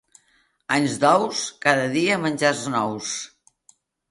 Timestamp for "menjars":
2.25-2.65